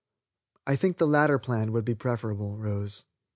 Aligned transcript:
I 0.65 0.75
think 0.77 0.97
the 0.97 1.05
latter 1.05 1.37
plan 1.37 1.71
would 1.73 1.85
be 1.85 1.93
preferable, 1.93 2.57
Rose. 2.57 3.05